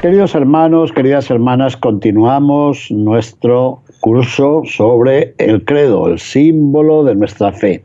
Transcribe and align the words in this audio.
queridos 0.00 0.34
hermanos, 0.34 0.92
queridas 0.92 1.30
hermanas, 1.30 1.76
continuamos 1.76 2.90
nuestro 2.90 3.82
curso 4.00 4.62
sobre 4.64 5.34
el 5.36 5.62
credo, 5.66 6.08
el 6.08 6.18
símbolo 6.18 7.04
de 7.04 7.14
nuestra 7.14 7.52
fe, 7.52 7.84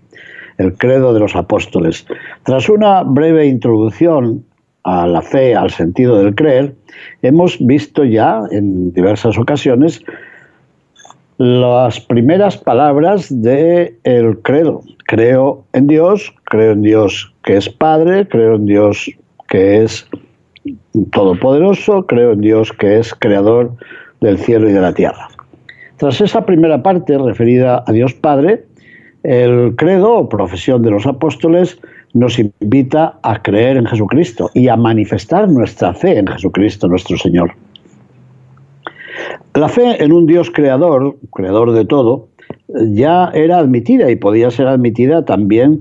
el 0.57 0.73
credo 0.77 1.13
de 1.13 1.19
los 1.19 1.35
apóstoles. 1.35 2.07
Tras 2.43 2.69
una 2.69 3.03
breve 3.03 3.47
introducción 3.47 4.45
a 4.83 5.05
la 5.07 5.21
fe, 5.21 5.55
al 5.55 5.71
sentido 5.71 6.17
del 6.23 6.33
creer, 6.35 6.73
hemos 7.21 7.57
visto 7.59 8.05
ya 8.05 8.43
en 8.49 8.93
diversas 8.93 9.37
ocasiones 9.37 10.01
las 11.37 11.99
primeras 11.99 12.55
palabras 12.55 13.27
del 13.41 13.93
el 14.05 14.37
credo. 14.41 14.81
Creo 15.05 15.65
en 15.73 15.87
Dios, 15.87 16.33
creo 16.45 16.71
en 16.71 16.81
Dios 16.81 17.33
que 17.43 17.57
es 17.57 17.67
Padre, 17.67 18.25
creo 18.25 18.55
en 18.55 18.67
Dios 18.67 19.11
que 19.49 19.83
es 19.83 20.07
todopoderoso, 21.11 22.05
creo 22.05 22.33
en 22.33 22.41
Dios 22.41 22.71
que 22.71 22.99
es 22.99 23.13
creador 23.13 23.71
del 24.21 24.37
cielo 24.37 24.69
y 24.69 24.73
de 24.73 24.81
la 24.81 24.93
tierra. 24.93 25.27
Tras 25.97 26.19
esa 26.21 26.45
primera 26.45 26.81
parte 26.83 27.17
referida 27.17 27.83
a 27.85 27.91
Dios 27.91 28.13
Padre, 28.13 28.65
el 29.23 29.75
credo 29.75 30.13
o 30.13 30.29
profesión 30.29 30.81
de 30.81 30.91
los 30.91 31.05
apóstoles 31.05 31.79
nos 32.13 32.39
invita 32.39 33.19
a 33.23 33.41
creer 33.41 33.77
en 33.77 33.85
Jesucristo 33.85 34.49
y 34.53 34.67
a 34.67 34.75
manifestar 34.75 35.49
nuestra 35.49 35.93
fe 35.93 36.17
en 36.17 36.27
Jesucristo 36.27 36.87
nuestro 36.87 37.17
Señor. 37.17 37.51
La 39.53 39.69
fe 39.69 40.03
en 40.03 40.11
un 40.11 40.25
Dios 40.25 40.51
creador, 40.51 41.17
creador 41.33 41.71
de 41.71 41.85
todo, 41.85 42.27
ya 42.67 43.31
era 43.33 43.57
admitida 43.57 44.09
y 44.11 44.15
podía 44.15 44.51
ser 44.51 44.67
admitida 44.67 45.23
también 45.23 45.79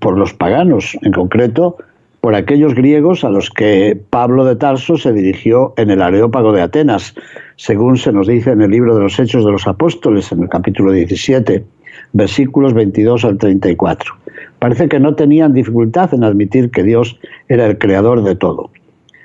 por 0.00 0.18
los 0.18 0.34
paganos, 0.34 0.96
en 1.02 1.12
concreto 1.12 1.76
por 2.22 2.36
aquellos 2.36 2.76
griegos 2.76 3.24
a 3.24 3.30
los 3.30 3.50
que 3.50 4.00
Pablo 4.10 4.44
de 4.44 4.54
Tarso 4.54 4.96
se 4.96 5.12
dirigió 5.12 5.74
en 5.76 5.90
el 5.90 6.00
Areópago 6.00 6.52
de 6.52 6.62
Atenas, 6.62 7.16
según 7.56 7.98
se 7.98 8.12
nos 8.12 8.28
dice 8.28 8.52
en 8.52 8.62
el 8.62 8.70
libro 8.70 8.94
de 8.94 9.02
los 9.02 9.18
Hechos 9.18 9.44
de 9.44 9.50
los 9.50 9.66
Apóstoles, 9.66 10.30
en 10.30 10.44
el 10.44 10.48
capítulo 10.48 10.92
17, 10.92 11.64
versículos 12.12 12.74
22 12.74 13.24
al 13.24 13.38
34. 13.38 14.14
Parece 14.60 14.88
que 14.88 15.00
no 15.00 15.16
tenían 15.16 15.52
dificultad 15.52 16.14
en 16.14 16.22
admitir 16.22 16.70
que 16.70 16.84
Dios 16.84 17.18
era 17.48 17.66
el 17.66 17.76
creador 17.76 18.22
de 18.22 18.36
todo. 18.36 18.70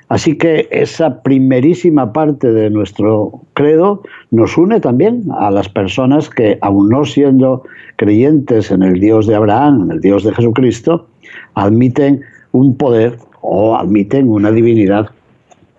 Así 0.08 0.36
que 0.36 0.66
esa 0.72 1.22
primerísima 1.22 2.12
parte 2.12 2.50
de 2.50 2.68
nuestro 2.68 3.42
credo 3.54 4.02
nos 4.32 4.58
une 4.58 4.80
también 4.80 5.22
a 5.38 5.52
las 5.52 5.68
personas 5.68 6.28
que, 6.28 6.58
aun 6.62 6.88
no 6.88 7.04
siendo 7.04 7.62
creyentes 7.94 8.72
en 8.72 8.82
el 8.82 8.98
Dios 8.98 9.28
de 9.28 9.36
Abraham, 9.36 9.82
en 9.84 9.90
el 9.92 10.00
Dios 10.00 10.24
de 10.24 10.34
Jesucristo, 10.34 11.06
admiten 11.54 12.24
un 12.52 12.76
poder 12.76 13.18
o 13.40 13.76
admiten 13.76 14.28
una 14.28 14.50
divinidad 14.50 15.10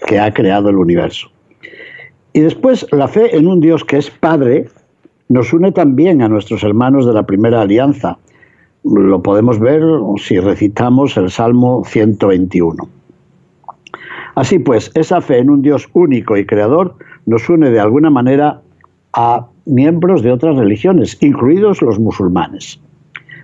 que 0.07 0.19
ha 0.19 0.33
creado 0.33 0.69
el 0.69 0.77
universo. 0.77 1.29
Y 2.33 2.41
después 2.41 2.85
la 2.91 3.07
fe 3.07 3.35
en 3.35 3.47
un 3.47 3.59
Dios 3.59 3.83
que 3.83 3.97
es 3.97 4.09
Padre 4.09 4.67
nos 5.27 5.53
une 5.53 5.71
también 5.71 6.21
a 6.21 6.29
nuestros 6.29 6.63
hermanos 6.63 7.05
de 7.05 7.13
la 7.13 7.23
primera 7.23 7.61
alianza. 7.61 8.17
Lo 8.83 9.21
podemos 9.21 9.59
ver 9.59 9.81
si 10.17 10.39
recitamos 10.39 11.17
el 11.17 11.29
Salmo 11.29 11.83
121. 11.85 12.87
Así 14.35 14.59
pues, 14.59 14.91
esa 14.95 15.21
fe 15.21 15.39
en 15.39 15.49
un 15.49 15.61
Dios 15.61 15.89
único 15.93 16.37
y 16.37 16.45
creador 16.45 16.95
nos 17.25 17.49
une 17.49 17.69
de 17.71 17.79
alguna 17.79 18.09
manera 18.09 18.61
a 19.13 19.47
miembros 19.65 20.23
de 20.23 20.31
otras 20.31 20.55
religiones, 20.55 21.17
incluidos 21.21 21.81
los 21.81 21.99
musulmanes. 21.99 22.79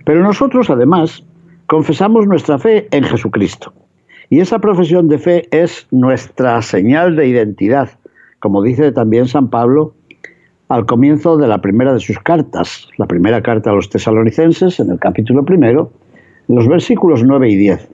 Pero 0.04 0.22
nosotros, 0.22 0.70
además, 0.70 1.25
confesamos 1.66 2.26
nuestra 2.26 2.58
fe 2.58 2.88
en 2.90 3.04
Jesucristo. 3.04 3.72
Y 4.30 4.40
esa 4.40 4.58
profesión 4.58 5.08
de 5.08 5.18
fe 5.18 5.48
es 5.50 5.86
nuestra 5.90 6.60
señal 6.62 7.16
de 7.16 7.28
identidad, 7.28 7.90
como 8.40 8.62
dice 8.62 8.92
también 8.92 9.26
San 9.28 9.50
Pablo 9.50 9.94
al 10.68 10.84
comienzo 10.84 11.36
de 11.36 11.46
la 11.46 11.60
primera 11.60 11.92
de 11.92 12.00
sus 12.00 12.18
cartas, 12.18 12.88
la 12.96 13.06
primera 13.06 13.40
carta 13.40 13.70
a 13.70 13.74
los 13.74 13.88
tesalonicenses, 13.88 14.80
en 14.80 14.90
el 14.90 14.98
capítulo 14.98 15.44
primero, 15.44 15.92
los 16.48 16.66
versículos 16.66 17.22
9 17.22 17.50
y 17.50 17.56
10, 17.56 17.88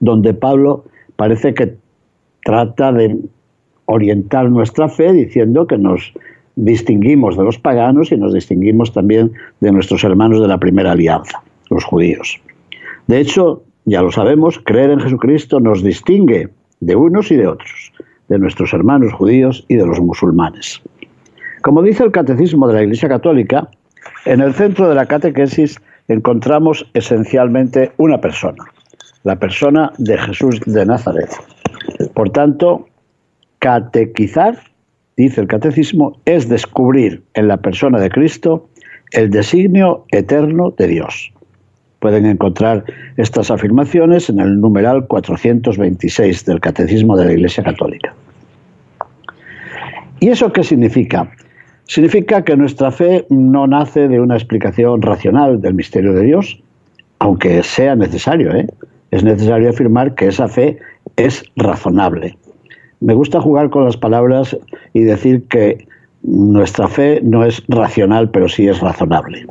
donde 0.00 0.32
Pablo 0.32 0.84
parece 1.16 1.52
que 1.52 1.76
trata 2.44 2.92
de 2.92 3.18
orientar 3.86 4.50
nuestra 4.50 4.88
fe 4.88 5.12
diciendo 5.12 5.66
que 5.66 5.76
nos 5.76 6.14
distinguimos 6.56 7.36
de 7.36 7.44
los 7.44 7.58
paganos 7.58 8.10
y 8.10 8.16
nos 8.16 8.32
distinguimos 8.32 8.92
también 8.92 9.32
de 9.60 9.72
nuestros 9.72 10.02
hermanos 10.02 10.40
de 10.40 10.48
la 10.48 10.58
primera 10.58 10.92
alianza, 10.92 11.42
los 11.68 11.84
judíos. 11.84 12.40
De 13.06 13.20
hecho, 13.20 13.62
ya 13.84 14.02
lo 14.02 14.10
sabemos, 14.10 14.60
creer 14.64 14.90
en 14.90 15.00
Jesucristo 15.00 15.60
nos 15.60 15.82
distingue 15.82 16.48
de 16.80 16.96
unos 16.96 17.30
y 17.30 17.36
de 17.36 17.46
otros, 17.46 17.92
de 18.28 18.38
nuestros 18.38 18.72
hermanos 18.72 19.12
judíos 19.12 19.64
y 19.68 19.76
de 19.76 19.86
los 19.86 20.00
musulmanes. 20.00 20.82
Como 21.62 21.82
dice 21.82 22.04
el 22.04 22.10
Catecismo 22.10 22.66
de 22.68 22.74
la 22.74 22.82
Iglesia 22.82 23.08
Católica, 23.08 23.68
en 24.24 24.40
el 24.40 24.54
centro 24.54 24.88
de 24.88 24.94
la 24.94 25.06
catequesis 25.06 25.80
encontramos 26.08 26.88
esencialmente 26.94 27.92
una 27.96 28.20
persona, 28.20 28.64
la 29.22 29.36
persona 29.36 29.92
de 29.98 30.18
Jesús 30.18 30.60
de 30.66 30.84
Nazaret. 30.84 31.30
Por 32.14 32.30
tanto, 32.30 32.88
catequizar, 33.60 34.58
dice 35.16 35.40
el 35.40 35.46
Catecismo, 35.46 36.20
es 36.24 36.48
descubrir 36.48 37.22
en 37.34 37.48
la 37.48 37.56
persona 37.56 38.00
de 38.00 38.10
Cristo 38.10 38.68
el 39.12 39.30
designio 39.30 40.04
eterno 40.10 40.72
de 40.72 40.88
Dios. 40.88 41.32
Pueden 42.06 42.26
encontrar 42.26 42.84
estas 43.16 43.50
afirmaciones 43.50 44.30
en 44.30 44.38
el 44.38 44.60
numeral 44.60 45.08
426 45.08 46.44
del 46.44 46.60
Catecismo 46.60 47.16
de 47.16 47.24
la 47.24 47.32
Iglesia 47.32 47.64
Católica. 47.64 48.14
¿Y 50.20 50.28
eso 50.28 50.52
qué 50.52 50.62
significa? 50.62 51.28
Significa 51.82 52.44
que 52.44 52.56
nuestra 52.56 52.92
fe 52.92 53.26
no 53.28 53.66
nace 53.66 54.06
de 54.06 54.20
una 54.20 54.36
explicación 54.36 55.02
racional 55.02 55.60
del 55.60 55.74
misterio 55.74 56.12
de 56.12 56.22
Dios, 56.26 56.62
aunque 57.18 57.64
sea 57.64 57.96
necesario. 57.96 58.54
¿eh? 58.54 58.68
Es 59.10 59.24
necesario 59.24 59.68
afirmar 59.68 60.14
que 60.14 60.28
esa 60.28 60.46
fe 60.46 60.78
es 61.16 61.42
razonable. 61.56 62.38
Me 63.00 63.14
gusta 63.14 63.40
jugar 63.40 63.68
con 63.70 63.84
las 63.84 63.96
palabras 63.96 64.56
y 64.92 65.00
decir 65.00 65.48
que 65.48 65.88
nuestra 66.22 66.86
fe 66.86 67.20
no 67.24 67.44
es 67.44 67.64
racional, 67.66 68.30
pero 68.30 68.48
sí 68.48 68.68
es 68.68 68.78
razonable. 68.78 69.44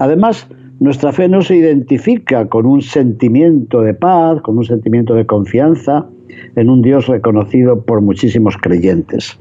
Además, 0.00 0.48
nuestra 0.80 1.12
fe 1.12 1.28
no 1.28 1.42
se 1.42 1.56
identifica 1.56 2.48
con 2.48 2.66
un 2.66 2.82
sentimiento 2.82 3.80
de 3.80 3.94
paz, 3.94 4.40
con 4.42 4.58
un 4.58 4.64
sentimiento 4.64 5.14
de 5.14 5.26
confianza 5.26 6.06
en 6.54 6.70
un 6.70 6.82
Dios 6.82 7.06
reconocido 7.08 7.80
por 7.82 8.00
muchísimos 8.00 8.56
creyentes. 8.56 9.38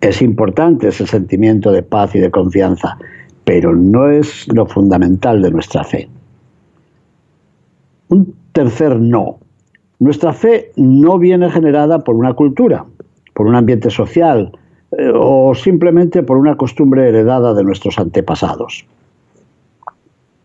Es 0.00 0.22
importante 0.22 0.88
ese 0.88 1.06
sentimiento 1.06 1.70
de 1.70 1.82
paz 1.82 2.14
y 2.14 2.18
de 2.18 2.30
confianza, 2.30 2.98
pero 3.44 3.76
no 3.76 4.08
es 4.08 4.48
lo 4.52 4.66
fundamental 4.66 5.42
de 5.42 5.50
nuestra 5.50 5.84
fe. 5.84 6.08
Un 8.08 8.34
tercer 8.52 8.98
no. 8.98 9.38
Nuestra 10.00 10.32
fe 10.32 10.72
no 10.76 11.18
viene 11.18 11.50
generada 11.50 12.02
por 12.02 12.16
una 12.16 12.32
cultura, 12.32 12.86
por 13.34 13.46
un 13.46 13.54
ambiente 13.54 13.90
social 13.90 14.50
eh, 14.98 15.12
o 15.14 15.54
simplemente 15.54 16.22
por 16.22 16.38
una 16.38 16.56
costumbre 16.56 17.08
heredada 17.08 17.54
de 17.54 17.62
nuestros 17.62 17.98
antepasados. 17.98 18.86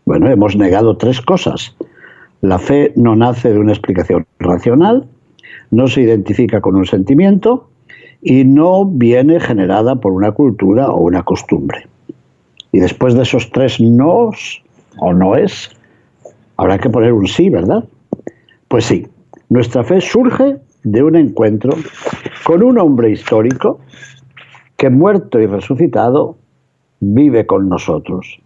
Bueno, 0.06 0.30
hemos 0.30 0.54
negado 0.54 0.96
tres 0.96 1.20
cosas. 1.20 1.74
La 2.40 2.60
fe 2.60 2.92
no 2.94 3.16
nace 3.16 3.52
de 3.52 3.58
una 3.58 3.72
explicación 3.72 4.24
racional, 4.38 5.08
no 5.72 5.88
se 5.88 6.02
identifica 6.02 6.60
con 6.60 6.76
un 6.76 6.86
sentimiento 6.86 7.68
y 8.22 8.44
no 8.44 8.84
viene 8.84 9.40
generada 9.40 9.96
por 9.96 10.12
una 10.12 10.30
cultura 10.30 10.90
o 10.90 11.00
una 11.00 11.24
costumbre. 11.24 11.88
Y 12.70 12.78
después 12.78 13.14
de 13.14 13.22
esos 13.22 13.50
tres 13.50 13.80
nos 13.80 14.62
o 15.00 15.12
no 15.12 15.34
es, 15.34 15.70
habrá 16.56 16.78
que 16.78 16.88
poner 16.88 17.12
un 17.12 17.26
sí, 17.26 17.50
¿verdad? 17.50 17.82
Pues 18.68 18.84
sí, 18.84 19.08
nuestra 19.48 19.82
fe 19.82 20.00
surge 20.00 20.58
de 20.84 21.02
un 21.02 21.16
encuentro 21.16 21.72
con 22.44 22.62
un 22.62 22.78
hombre 22.78 23.10
histórico 23.10 23.80
que 24.76 24.88
muerto 24.88 25.40
y 25.40 25.46
resucitado 25.46 26.36
vive 27.00 27.44
con 27.44 27.68
nosotros 27.68 28.40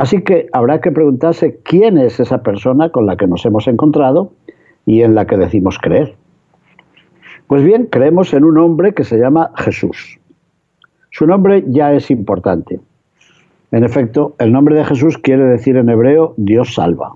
Así 0.00 0.22
que 0.22 0.46
habrá 0.54 0.80
que 0.80 0.90
preguntarse 0.90 1.60
quién 1.62 1.98
es 1.98 2.20
esa 2.20 2.42
persona 2.42 2.88
con 2.88 3.04
la 3.04 3.18
que 3.18 3.26
nos 3.26 3.44
hemos 3.44 3.68
encontrado 3.68 4.32
y 4.86 5.02
en 5.02 5.14
la 5.14 5.26
que 5.26 5.36
decimos 5.36 5.76
creer. 5.78 6.14
Pues 7.46 7.62
bien, 7.62 7.84
creemos 7.84 8.32
en 8.32 8.44
un 8.44 8.56
hombre 8.56 8.94
que 8.94 9.04
se 9.04 9.18
llama 9.18 9.50
Jesús. 9.58 10.18
Su 11.10 11.26
nombre 11.26 11.64
ya 11.66 11.92
es 11.92 12.10
importante. 12.10 12.80
En 13.72 13.84
efecto, 13.84 14.34
el 14.38 14.52
nombre 14.52 14.74
de 14.74 14.86
Jesús 14.86 15.18
quiere 15.18 15.44
decir 15.44 15.76
en 15.76 15.90
hebreo 15.90 16.32
Dios 16.38 16.72
salva. 16.72 17.12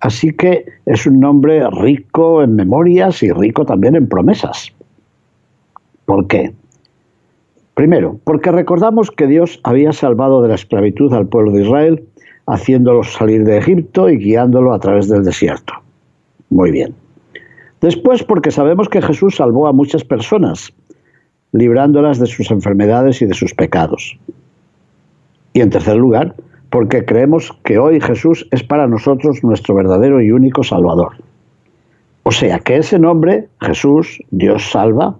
Así 0.00 0.32
que 0.32 0.64
es 0.86 1.06
un 1.06 1.20
nombre 1.20 1.68
rico 1.72 2.42
en 2.42 2.56
memorias 2.56 3.22
y 3.22 3.30
rico 3.32 3.66
también 3.66 3.96
en 3.96 4.08
promesas. 4.08 4.72
¿Por 6.06 6.26
qué? 6.26 6.54
Primero, 7.74 8.18
porque 8.24 8.52
recordamos 8.52 9.10
que 9.10 9.26
Dios 9.26 9.60
había 9.64 9.92
salvado 9.92 10.42
de 10.42 10.48
la 10.48 10.54
esclavitud 10.54 11.12
al 11.14 11.26
pueblo 11.26 11.52
de 11.52 11.62
Israel, 11.62 12.04
haciéndolo 12.46 13.02
salir 13.02 13.44
de 13.44 13.58
Egipto 13.58 14.10
y 14.10 14.18
guiándolo 14.18 14.74
a 14.74 14.78
través 14.78 15.08
del 15.08 15.24
desierto. 15.24 15.72
Muy 16.50 16.70
bien. 16.70 16.94
Después, 17.80 18.22
porque 18.22 18.50
sabemos 18.50 18.88
que 18.88 19.00
Jesús 19.00 19.36
salvó 19.36 19.66
a 19.66 19.72
muchas 19.72 20.04
personas, 20.04 20.72
librándolas 21.52 22.18
de 22.18 22.26
sus 22.26 22.50
enfermedades 22.50 23.22
y 23.22 23.26
de 23.26 23.34
sus 23.34 23.54
pecados. 23.54 24.18
Y 25.54 25.60
en 25.60 25.70
tercer 25.70 25.96
lugar, 25.96 26.34
porque 26.70 27.04
creemos 27.04 27.52
que 27.64 27.78
hoy 27.78 28.00
Jesús 28.00 28.46
es 28.50 28.62
para 28.62 28.86
nosotros 28.86 29.42
nuestro 29.42 29.74
verdadero 29.74 30.20
y 30.22 30.30
único 30.30 30.62
Salvador. 30.62 31.12
O 32.22 32.30
sea 32.30 32.58
que 32.60 32.76
ese 32.76 32.98
nombre, 32.98 33.48
Jesús, 33.60 34.22
Dios 34.30 34.70
salva, 34.70 35.16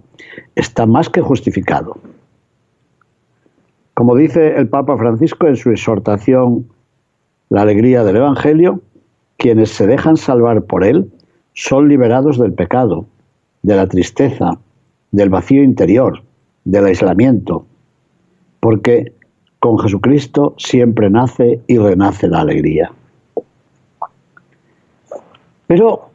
está 0.55 0.85
más 0.85 1.09
que 1.09 1.21
justificado. 1.21 1.97
Como 3.93 4.15
dice 4.15 4.55
el 4.57 4.67
Papa 4.69 4.97
Francisco 4.97 5.47
en 5.47 5.55
su 5.55 5.69
exhortación 5.69 6.67
La 7.49 7.61
alegría 7.61 8.03
del 8.03 8.15
Evangelio, 8.15 8.81
quienes 9.37 9.69
se 9.69 9.85
dejan 9.85 10.17
salvar 10.17 10.63
por 10.63 10.83
él 10.83 11.11
son 11.53 11.87
liberados 11.87 12.39
del 12.39 12.53
pecado, 12.53 13.05
de 13.61 13.75
la 13.75 13.87
tristeza, 13.87 14.57
del 15.11 15.29
vacío 15.29 15.63
interior, 15.63 16.23
del 16.65 16.85
aislamiento, 16.85 17.65
porque 18.59 19.13
con 19.59 19.77
Jesucristo 19.77 20.55
siempre 20.57 21.09
nace 21.09 21.61
y 21.67 21.77
renace 21.77 22.27
la 22.27 22.41
alegría. 22.41 22.91
Pero 25.67 26.09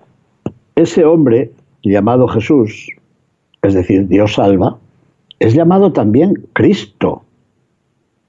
ese 0.74 1.04
hombre 1.04 1.52
llamado 1.82 2.26
Jesús, 2.28 2.90
es 3.62 3.74
decir, 3.74 4.08
Dios 4.08 4.34
salva, 4.34 4.78
es 5.38 5.54
llamado 5.54 5.92
también 5.92 6.34
Cristo, 6.52 7.22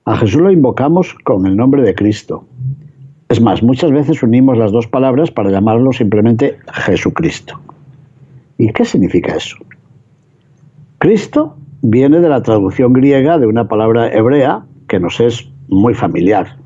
a 0.09 0.17
Jesús 0.17 0.41
lo 0.41 0.51
invocamos 0.51 1.13
con 1.23 1.45
el 1.45 1.55
nombre 1.55 1.83
de 1.83 1.93
Cristo. 1.93 2.43
Es 3.29 3.39
más, 3.39 3.61
muchas 3.61 3.91
veces 3.91 4.23
unimos 4.23 4.57
las 4.57 4.71
dos 4.71 4.87
palabras 4.87 5.29
para 5.29 5.51
llamarlo 5.51 5.93
simplemente 5.93 6.57
Jesucristo. 6.73 7.59
¿Y 8.57 8.73
qué 8.73 8.85
significa 8.85 9.35
eso? 9.35 9.57
Cristo 10.97 11.55
viene 11.83 12.21
de 12.21 12.27
la 12.27 12.41
traducción 12.41 12.91
griega 12.91 13.37
de 13.37 13.45
una 13.45 13.67
palabra 13.67 14.11
hebrea 14.11 14.65
que 14.87 14.99
nos 14.99 15.19
es 15.19 15.47
muy 15.67 15.93
familiar, 15.93 16.57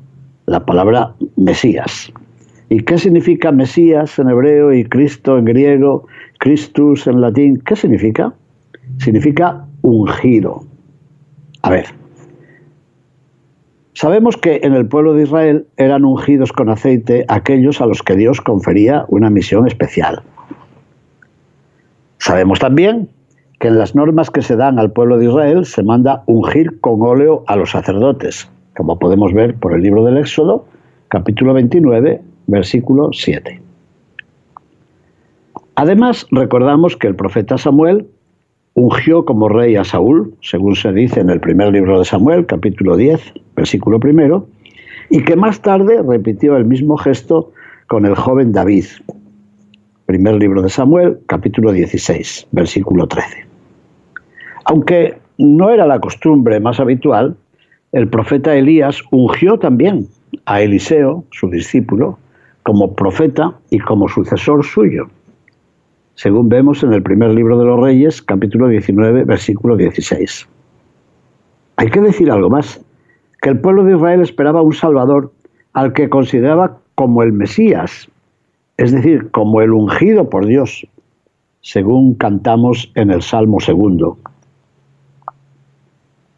la 0.46 0.64
palabra 0.64 1.14
Mesías. 1.36 2.10
¿Y 2.70 2.80
qué 2.80 2.96
significa 2.96 3.52
Mesías 3.52 4.18
en 4.18 4.30
hebreo 4.30 4.72
y 4.72 4.84
Cristo 4.84 5.36
en 5.36 5.44
griego, 5.44 6.06
Christus 6.38 7.06
en 7.06 7.20
latín? 7.20 7.60
¿Qué 7.66 7.76
significa? 7.76 8.32
Significa 8.96 9.66
ungido. 9.82 10.64
A 11.60 11.68
ver, 11.68 12.03
Sabemos 13.94 14.36
que 14.36 14.60
en 14.64 14.74
el 14.74 14.86
pueblo 14.86 15.14
de 15.14 15.22
Israel 15.22 15.66
eran 15.76 16.04
ungidos 16.04 16.52
con 16.52 16.68
aceite 16.68 17.24
aquellos 17.28 17.80
a 17.80 17.86
los 17.86 18.02
que 18.02 18.16
Dios 18.16 18.40
confería 18.40 19.04
una 19.08 19.30
misión 19.30 19.68
especial. 19.68 20.22
Sabemos 22.18 22.58
también 22.58 23.08
que 23.60 23.68
en 23.68 23.78
las 23.78 23.94
normas 23.94 24.30
que 24.30 24.42
se 24.42 24.56
dan 24.56 24.80
al 24.80 24.90
pueblo 24.90 25.16
de 25.16 25.26
Israel 25.26 25.64
se 25.64 25.84
manda 25.84 26.24
ungir 26.26 26.80
con 26.80 27.02
óleo 27.02 27.44
a 27.46 27.54
los 27.54 27.70
sacerdotes, 27.70 28.50
como 28.76 28.98
podemos 28.98 29.32
ver 29.32 29.54
por 29.54 29.72
el 29.72 29.82
libro 29.82 30.04
del 30.04 30.18
Éxodo, 30.18 30.66
capítulo 31.06 31.54
29, 31.54 32.20
versículo 32.48 33.10
7. 33.12 33.60
Además, 35.76 36.26
recordamos 36.32 36.96
que 36.96 37.06
el 37.06 37.14
profeta 37.14 37.58
Samuel 37.58 38.08
ungió 38.74 39.24
como 39.24 39.48
rey 39.48 39.76
a 39.76 39.84
Saúl, 39.84 40.34
según 40.42 40.74
se 40.74 40.92
dice 40.92 41.20
en 41.20 41.30
el 41.30 41.40
primer 41.40 41.72
libro 41.72 41.98
de 41.98 42.04
Samuel, 42.04 42.46
capítulo 42.46 42.96
10, 42.96 43.34
versículo 43.56 44.00
primero, 44.00 44.46
y 45.10 45.22
que 45.22 45.36
más 45.36 45.60
tarde 45.62 46.02
repitió 46.06 46.56
el 46.56 46.64
mismo 46.64 46.96
gesto 46.96 47.52
con 47.86 48.04
el 48.04 48.16
joven 48.16 48.52
David. 48.52 48.84
Primer 50.06 50.34
libro 50.34 50.60
de 50.60 50.68
Samuel, 50.68 51.18
capítulo 51.26 51.72
16, 51.72 52.48
versículo 52.50 53.06
13. 53.06 53.46
Aunque 54.64 55.18
no 55.38 55.70
era 55.70 55.86
la 55.86 56.00
costumbre 56.00 56.58
más 56.58 56.80
habitual, 56.80 57.36
el 57.92 58.08
profeta 58.08 58.56
Elías 58.56 59.00
ungió 59.12 59.58
también 59.58 60.08
a 60.46 60.60
Eliseo, 60.60 61.24
su 61.30 61.48
discípulo, 61.48 62.18
como 62.64 62.94
profeta 62.94 63.54
y 63.70 63.78
como 63.78 64.08
sucesor 64.08 64.64
suyo 64.64 65.08
según 66.16 66.48
vemos 66.48 66.82
en 66.82 66.92
el 66.92 67.02
primer 67.02 67.30
libro 67.30 67.58
de 67.58 67.64
los 67.64 67.80
Reyes, 67.80 68.22
capítulo 68.22 68.68
19, 68.68 69.24
versículo 69.24 69.76
16. 69.76 70.48
Hay 71.76 71.90
que 71.90 72.00
decir 72.00 72.30
algo 72.30 72.50
más, 72.50 72.80
que 73.42 73.50
el 73.50 73.60
pueblo 73.60 73.84
de 73.84 73.96
Israel 73.96 74.20
esperaba 74.22 74.62
un 74.62 74.72
Salvador 74.72 75.32
al 75.72 75.92
que 75.92 76.08
consideraba 76.08 76.78
como 76.94 77.22
el 77.22 77.32
Mesías, 77.32 78.08
es 78.76 78.92
decir, 78.92 79.30
como 79.32 79.60
el 79.60 79.72
ungido 79.72 80.30
por 80.30 80.46
Dios, 80.46 80.86
según 81.60 82.14
cantamos 82.14 82.92
en 82.94 83.10
el 83.10 83.22
Salmo 83.22 83.58
segundo. 83.58 84.16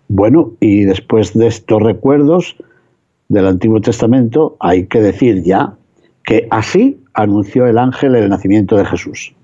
Bueno, 0.09 0.53
y 0.61 0.85
después 0.85 1.35
de 1.35 1.49
estos 1.49 1.83
recuerdos 1.83 2.57
del 3.29 3.47
Antiguo 3.47 3.81
Testamento, 3.81 4.57
hay 4.61 4.87
que 4.87 5.01
decir 5.01 5.43
ya 5.43 5.75
que 6.25 6.47
así 6.51 6.99
anunció 7.13 7.67
el 7.67 7.77
ángel 7.77 8.15
el 8.15 8.31
nacimiento 8.31 8.77
de 8.77 8.85
Jesús. 8.87 9.36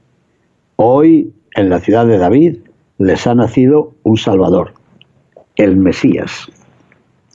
Hoy 0.76 1.32
en 1.54 1.68
la 1.68 1.80
ciudad 1.80 2.06
de 2.06 2.18
David 2.18 2.56
les 2.98 3.26
ha 3.26 3.34
nacido 3.34 3.92
un 4.04 4.16
Salvador, 4.16 4.72
el 5.56 5.76
Mesías, 5.76 6.48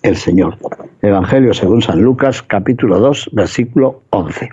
el 0.02 0.16
Señor. 0.16 0.58
Evangelio 1.02 1.54
según 1.54 1.82
San 1.82 2.02
Lucas, 2.02 2.42
capítulo 2.42 3.00
2, 3.00 3.30
versículo 3.34 4.02
11. 4.10 4.50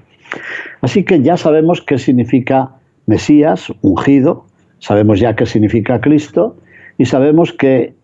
Así 0.82 1.04
que 1.04 1.22
ya 1.22 1.36
sabemos 1.36 1.80
qué 1.82 1.98
significa 1.98 2.72
Mesías, 3.06 3.72
ungido, 3.80 4.46
sabemos 4.78 5.20
ya 5.20 5.34
qué 5.34 5.46
significa 5.46 6.00
Cristo 6.00 6.56
y 6.98 7.06
sabemos 7.06 7.52
que 7.52 7.94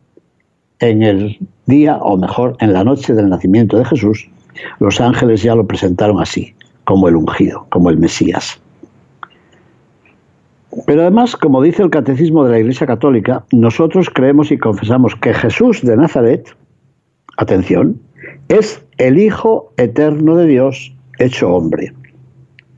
en 0.78 1.02
el 1.02 1.38
día, 1.66 1.99
o 1.99 2.16
mejor, 2.16 2.57
en 2.61 2.73
la 2.73 2.85
noche 2.85 3.12
del 3.12 3.28
nacimiento 3.28 3.76
de 3.76 3.85
Jesús, 3.85 4.31
los 4.78 5.00
ángeles 5.00 5.43
ya 5.43 5.55
lo 5.55 5.66
presentaron 5.66 6.21
así, 6.21 6.55
como 6.85 7.09
el 7.09 7.16
ungido, 7.16 7.66
como 7.69 7.90
el 7.90 7.99
Mesías. 7.99 8.61
Pero 10.87 11.03
además, 11.03 11.37
como 11.37 11.62
dice 11.62 11.83
el 11.83 11.91
Catecismo 11.91 12.45
de 12.45 12.53
la 12.53 12.59
Iglesia 12.61 12.87
Católica, 12.87 13.45
nosotros 13.53 14.09
creemos 14.09 14.53
y 14.53 14.59
confesamos 14.59 15.17
que 15.17 15.35
Jesús 15.35 15.83
de 15.83 15.97
Nazaret, 15.97 16.55
atención, 17.37 18.00
es 18.49 18.85
el 18.99 19.19
Hijo 19.19 19.73
eterno 19.77 20.37
de 20.37 20.47
Dios 20.47 20.95
hecho 21.19 21.50
hombre. 21.50 21.93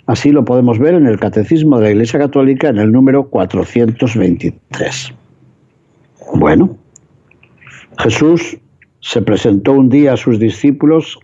Así 0.06 0.32
lo 0.32 0.44
podemos 0.44 0.78
ver 0.78 0.94
en 0.94 1.06
el 1.06 1.18
Catecismo 1.18 1.78
de 1.78 1.84
la 1.84 1.90
Iglesia 1.90 2.18
Católica 2.18 2.68
en 2.68 2.78
el 2.78 2.90
número 2.90 3.28
423. 3.28 5.14
Bueno, 6.34 6.76
Jesús 7.98 8.58
se 9.00 9.22
presentó 9.22 9.72
un 9.72 9.88
día 9.88 10.14
a 10.14 10.16
sus 10.16 10.38
discípulos 10.38 11.18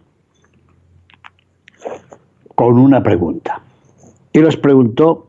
con 2.54 2.78
una 2.78 3.02
pregunta. 3.02 3.62
Y 4.32 4.40
les 4.40 4.56
preguntó 4.56 5.27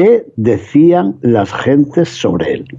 ¿Qué 0.00 0.24
decían 0.36 1.18
las 1.20 1.52
gentes 1.52 2.08
sobre 2.08 2.54
él? 2.54 2.78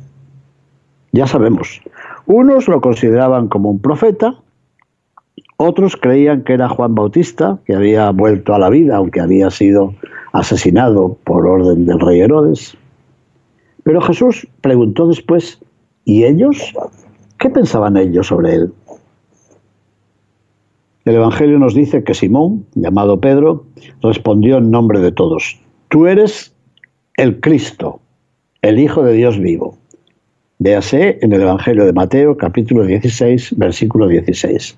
Ya 1.11 1.27
sabemos, 1.27 1.79
unos 2.25 2.67
lo 2.67 2.81
consideraban 2.81 3.47
como 3.47 3.69
un 3.69 3.79
profeta, 3.79 4.39
otros 5.57 5.95
creían 5.97 6.43
que 6.43 6.53
era 6.53 6.67
Juan 6.67 6.95
Bautista, 6.95 7.59
que 7.67 7.75
había 7.75 8.09
vuelto 8.09 8.55
a 8.55 8.57
la 8.57 8.71
vida, 8.71 8.97
aunque 8.97 9.21
había 9.21 9.51
sido 9.51 9.93
asesinado 10.33 11.15
por 11.23 11.45
orden 11.45 11.85
del 11.85 11.99
rey 11.99 12.21
Herodes. 12.21 12.75
Pero 13.83 14.01
Jesús 14.01 14.47
preguntó 14.61 15.07
después, 15.07 15.59
¿y 16.05 16.23
ellos? 16.23 16.73
¿Qué 17.37 17.51
pensaban 17.51 17.97
ellos 17.97 18.25
sobre 18.25 18.55
él? 18.55 18.73
El 21.05 21.13
Evangelio 21.17 21.59
nos 21.59 21.75
dice 21.75 22.03
que 22.03 22.15
Simón, 22.15 22.65
llamado 22.73 23.21
Pedro, 23.21 23.65
respondió 24.01 24.57
en 24.57 24.71
nombre 24.71 24.99
de 25.01 25.11
todos, 25.11 25.61
Tú 25.91 26.07
eres 26.07 26.50
el 27.18 27.39
Cristo, 27.39 28.00
el 28.62 28.80
Hijo 28.80 29.03
de 29.03 29.13
Dios 29.13 29.39
vivo. 29.39 29.77
Véase 30.60 31.18
en 31.22 31.34
el 31.34 31.41
Evangelio 31.41 31.86
de 31.86 31.94
Mateo, 31.94 32.38
capítulo 32.38 32.86
16, 32.86 33.58
versículo 33.58 34.08
16. 34.08 34.77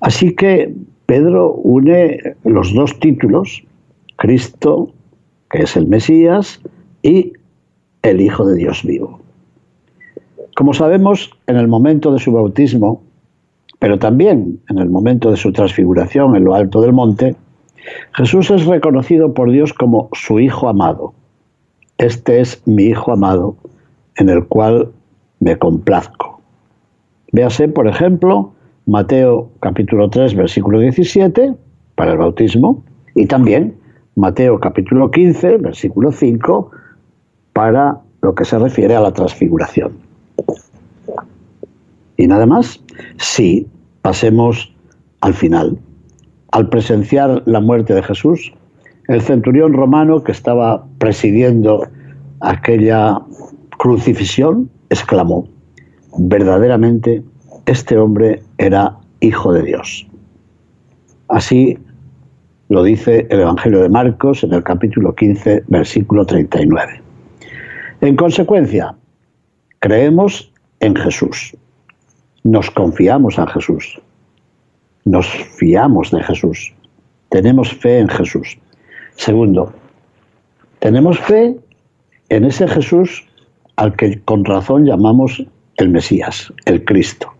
Así 0.00 0.34
que 0.34 0.74
Pedro 1.06 1.52
une 1.52 2.34
los 2.44 2.72
dos 2.74 2.98
títulos, 2.98 3.62
Cristo, 4.16 4.92
que 5.50 5.62
es 5.62 5.76
el 5.76 5.86
Mesías, 5.86 6.60
y 7.02 7.32
el 8.02 8.20
Hijo 8.20 8.46
de 8.46 8.56
Dios 8.56 8.82
vivo. 8.84 9.20
Como 10.56 10.74
sabemos, 10.74 11.30
en 11.46 11.56
el 11.56 11.68
momento 11.68 12.12
de 12.12 12.18
su 12.18 12.32
bautismo, 12.32 13.02
pero 13.78 13.98
también 13.98 14.60
en 14.68 14.78
el 14.78 14.88
momento 14.88 15.30
de 15.30 15.36
su 15.36 15.52
transfiguración 15.52 16.36
en 16.36 16.44
lo 16.44 16.54
alto 16.54 16.80
del 16.80 16.92
monte, 16.92 17.34
Jesús 18.12 18.50
es 18.50 18.66
reconocido 18.66 19.32
por 19.32 19.50
Dios 19.50 19.72
como 19.72 20.10
su 20.12 20.38
Hijo 20.38 20.68
amado. 20.68 21.14
Este 22.00 22.40
es 22.40 22.62
mi 22.66 22.84
Hijo 22.84 23.12
amado, 23.12 23.56
en 24.16 24.30
el 24.30 24.46
cual 24.46 24.90
me 25.40 25.58
complazco. 25.58 26.40
Véase, 27.30 27.68
por 27.68 27.86
ejemplo, 27.86 28.54
Mateo 28.86 29.50
capítulo 29.60 30.08
3, 30.08 30.34
versículo 30.34 30.78
17, 30.78 31.54
para 31.96 32.12
el 32.12 32.16
bautismo, 32.16 32.82
y 33.14 33.26
también 33.26 33.76
Mateo 34.16 34.58
capítulo 34.58 35.10
15, 35.10 35.58
versículo 35.58 36.10
5, 36.10 36.70
para 37.52 38.00
lo 38.22 38.34
que 38.34 38.46
se 38.46 38.58
refiere 38.58 38.96
a 38.96 39.00
la 39.00 39.12
transfiguración. 39.12 39.92
¿Y 42.16 42.26
nada 42.26 42.46
más? 42.46 42.82
Sí, 43.18 43.66
pasemos 44.00 44.74
al 45.20 45.34
final. 45.34 45.78
Al 46.52 46.70
presenciar 46.70 47.42
la 47.44 47.60
muerte 47.60 47.92
de 47.92 48.02
Jesús, 48.02 48.54
el 49.10 49.20
centurión 49.22 49.72
romano 49.72 50.22
que 50.22 50.30
estaba 50.30 50.86
presidiendo 50.98 51.84
aquella 52.38 53.18
crucifixión 53.76 54.70
exclamó, 54.88 55.48
verdaderamente 56.16 57.20
este 57.66 57.98
hombre 57.98 58.40
era 58.58 58.96
hijo 59.18 59.52
de 59.52 59.62
Dios. 59.62 60.06
Así 61.26 61.76
lo 62.68 62.84
dice 62.84 63.26
el 63.30 63.40
Evangelio 63.40 63.80
de 63.82 63.88
Marcos 63.88 64.44
en 64.44 64.52
el 64.52 64.62
capítulo 64.62 65.12
15, 65.12 65.64
versículo 65.66 66.24
39. 66.24 67.02
En 68.02 68.14
consecuencia, 68.14 68.94
creemos 69.80 70.52
en 70.78 70.94
Jesús, 70.94 71.56
nos 72.44 72.70
confiamos 72.70 73.38
en 73.38 73.48
Jesús, 73.48 74.00
nos 75.04 75.26
fiamos 75.58 76.12
de 76.12 76.22
Jesús, 76.22 76.72
tenemos 77.28 77.74
fe 77.74 77.98
en 77.98 78.08
Jesús. 78.08 78.56
Segundo, 79.16 79.72
tenemos 80.78 81.18
fe 81.18 81.58
en 82.28 82.44
ese 82.44 82.66
Jesús 82.68 83.26
al 83.76 83.96
que 83.96 84.20
con 84.22 84.44
razón 84.44 84.84
llamamos 84.84 85.44
el 85.76 85.88
Mesías, 85.88 86.52
el 86.66 86.84
Cristo. 86.84 87.32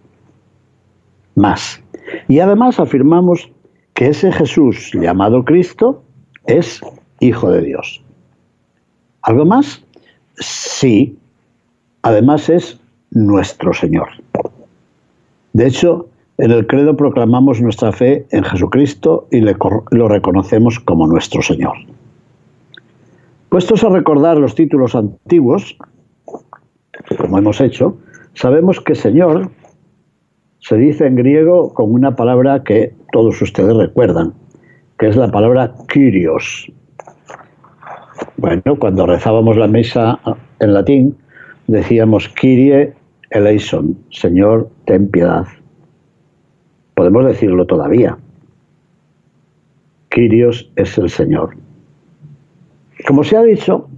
Más. 1.35 1.83
Y 2.29 2.41
además 2.41 2.81
afirmamos 2.81 3.50
que 3.95 4.09
ese 4.09 4.33
Jesús 4.33 4.91
llamado 4.95 5.45
Cristo 5.45 6.03
es 6.47 6.81
Hijo 7.21 7.50
de 7.50 7.62
Dios. 7.62 8.03
¿Algo 9.23 9.45
más? 9.45 9.83
Sí. 10.39 11.19
Además 12.03 12.49
es 12.49 12.81
nuestro 13.11 13.75
Señor. 13.75 14.09
De 15.53 15.67
hecho, 15.67 16.09
en 16.41 16.51
el 16.51 16.67
credo 16.67 16.97
proclamamos 16.97 17.61
nuestra 17.61 17.93
fe 17.93 18.27
en 18.31 18.43
Jesucristo 18.45 19.29
y 19.31 19.41
lo 19.43 20.09
reconocemos 20.09 20.81
como 20.81 21.07
nuestro 21.07 21.43
Señor. 21.43 21.75
Puestos 23.51 23.85
a 23.85 23.91
recordar 23.91 24.39
los 24.39 24.55
títulos 24.55 24.95
antiguos, 24.95 25.77
como 27.19 27.39
hemos 27.39 27.61
hecho, 27.61 27.99
sabemos 28.33 28.81
que 28.81 28.95
Señor 28.95 29.51
se 30.61 30.77
dice 30.77 31.07
en 31.07 31.17
griego 31.17 31.75
con 31.75 31.93
una 31.93 32.17
palabra 32.17 32.63
que 32.65 32.95
todos 33.13 33.43
ustedes 33.43 33.77
recuerdan, 33.77 34.33
que 34.99 35.09
es 35.09 35.17
la 35.17 35.31
palabra 35.31 35.75
Kyrios. 35.89 36.73
Bueno, 38.39 38.77
cuando 38.79 39.05
rezábamos 39.05 39.59
la 39.59 39.67
misa 39.67 40.19
en 40.61 40.73
latín, 40.73 41.17
decíamos 41.67 42.29
Kyrie 42.31 42.95
eleison, 43.31 43.99
Señor, 44.11 44.71
ten 44.87 45.11
piedad. 45.11 45.47
Podemos 47.00 47.25
decirlo 47.25 47.64
todavía. 47.64 48.19
Kyrios 50.11 50.71
es 50.76 50.99
el 50.99 51.09
Señor. 51.09 51.57
Como 53.07 53.25
se 53.25 53.38
ha 53.38 53.42
dicho, 53.42 53.88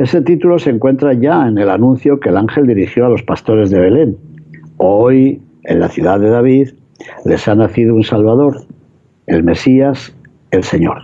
ese 0.00 0.22
título 0.22 0.58
se 0.58 0.70
encuentra 0.70 1.12
ya 1.12 1.46
en 1.46 1.56
el 1.58 1.70
anuncio 1.70 2.18
que 2.18 2.30
el 2.30 2.36
ángel 2.36 2.66
dirigió 2.66 3.06
a 3.06 3.10
los 3.10 3.22
pastores 3.22 3.70
de 3.70 3.78
Belén. 3.78 4.16
Hoy 4.76 5.40
en 5.62 5.78
la 5.78 5.88
ciudad 5.88 6.18
de 6.18 6.30
David, 6.30 6.70
les 7.24 7.46
ha 7.46 7.54
nacido 7.54 7.94
un 7.94 8.02
Salvador, 8.02 8.64
el 9.28 9.44
Mesías, 9.44 10.12
el 10.50 10.64
Señor. 10.64 11.02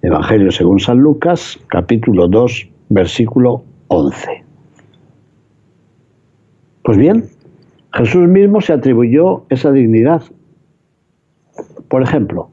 Evangelio 0.00 0.50
según 0.52 0.80
San 0.80 1.00
Lucas, 1.00 1.60
capítulo 1.66 2.28
2, 2.28 2.70
versículo 2.88 3.62
11. 3.88 4.42
Pues 6.82 6.96
bien, 6.96 7.24
Jesús 7.94 8.26
mismo 8.26 8.60
se 8.60 8.72
atribuyó 8.72 9.44
esa 9.50 9.70
dignidad. 9.70 10.22
Por 11.88 12.02
ejemplo, 12.02 12.50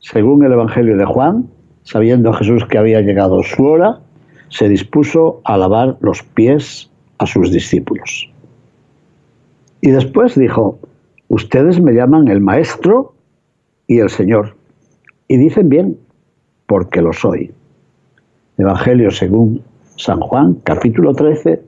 según 0.00 0.44
el 0.44 0.52
Evangelio 0.52 0.96
de 0.96 1.04
Juan, 1.04 1.48
sabiendo 1.84 2.32
Jesús 2.32 2.64
que 2.66 2.76
había 2.76 3.00
llegado 3.02 3.40
su 3.44 3.64
hora, 3.64 4.00
se 4.48 4.68
dispuso 4.68 5.40
a 5.44 5.56
lavar 5.56 5.96
los 6.00 6.24
pies 6.24 6.90
a 7.18 7.26
sus 7.26 7.52
discípulos. 7.52 8.28
Y 9.80 9.90
después 9.90 10.34
dijo, 10.34 10.80
ustedes 11.28 11.80
me 11.80 11.92
llaman 11.92 12.26
el 12.26 12.40
Maestro 12.40 13.14
y 13.86 14.00
el 14.00 14.10
Señor. 14.10 14.56
Y 15.28 15.36
dicen 15.36 15.68
bien, 15.68 15.96
porque 16.66 17.00
lo 17.00 17.12
soy. 17.12 17.52
Evangelio 18.56 19.12
según 19.12 19.62
San 19.94 20.18
Juan, 20.18 20.54
capítulo 20.64 21.14
13, 21.14 21.62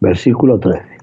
versículo 0.00 0.60
13. 0.60 0.93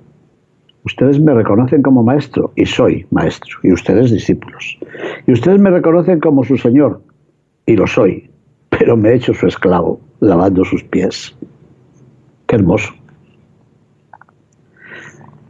Ustedes 0.83 1.19
me 1.19 1.33
reconocen 1.33 1.83
como 1.83 2.03
maestro 2.03 2.51
y 2.55 2.65
soy 2.65 3.05
maestro, 3.11 3.57
y 3.63 3.71
ustedes 3.71 4.11
discípulos. 4.11 4.79
Y 5.27 5.31
ustedes 5.31 5.59
me 5.59 5.69
reconocen 5.69 6.19
como 6.19 6.43
su 6.43 6.57
Señor 6.57 7.01
y 7.65 7.75
lo 7.75 7.85
soy, 7.85 8.29
pero 8.69 8.97
me 8.97 9.09
he 9.09 9.15
hecho 9.15 9.33
su 9.33 9.47
esclavo, 9.47 9.99
lavando 10.19 10.65
sus 10.65 10.83
pies. 10.83 11.35
Qué 12.47 12.55
hermoso. 12.55 12.93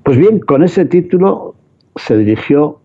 Pues 0.04 0.18
bien, 0.18 0.40
con 0.40 0.64
ese 0.64 0.86
título 0.86 1.56
se 1.96 2.18
dirigió 2.18 2.80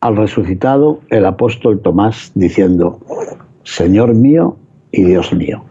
al 0.00 0.16
resucitado 0.16 1.00
el 1.10 1.24
apóstol 1.24 1.80
Tomás 1.80 2.30
diciendo, 2.34 3.00
Señor 3.64 4.14
mío 4.14 4.56
y 4.92 5.04
Dios 5.04 5.32
mío. 5.34 5.64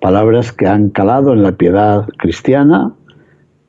Palabras 0.00 0.52
que 0.52 0.68
han 0.68 0.90
calado 0.90 1.32
en 1.32 1.42
la 1.42 1.52
piedad 1.52 2.06
cristiana 2.18 2.94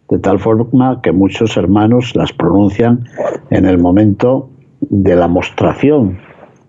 de 0.09 0.19
tal 0.19 0.39
forma 0.39 1.01
que 1.01 1.11
muchos 1.11 1.55
hermanos 1.55 2.15
las 2.15 2.33
pronuncian 2.33 3.05
en 3.51 3.65
el 3.65 3.77
momento 3.77 4.49
de 4.81 5.15
la 5.15 5.27
mostración 5.27 6.17